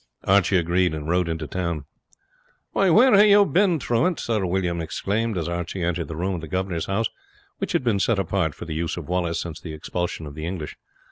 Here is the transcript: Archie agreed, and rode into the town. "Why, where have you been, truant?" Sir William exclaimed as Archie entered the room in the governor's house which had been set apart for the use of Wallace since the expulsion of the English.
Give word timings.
Archie 0.23 0.57
agreed, 0.57 0.95
and 0.95 1.07
rode 1.07 1.29
into 1.29 1.45
the 1.45 1.53
town. 1.53 1.85
"Why, 2.71 2.89
where 2.89 3.13
have 3.15 3.23
you 3.27 3.45
been, 3.45 3.77
truant?" 3.77 4.19
Sir 4.19 4.43
William 4.47 4.81
exclaimed 4.81 5.37
as 5.37 5.47
Archie 5.47 5.83
entered 5.83 6.07
the 6.07 6.15
room 6.15 6.33
in 6.33 6.41
the 6.41 6.47
governor's 6.47 6.87
house 6.87 7.09
which 7.59 7.73
had 7.73 7.83
been 7.83 7.99
set 7.99 8.17
apart 8.17 8.55
for 8.55 8.65
the 8.65 8.73
use 8.73 8.97
of 8.97 9.07
Wallace 9.07 9.39
since 9.39 9.59
the 9.61 9.73
expulsion 9.73 10.25
of 10.25 10.33
the 10.33 10.47
English. 10.47 10.75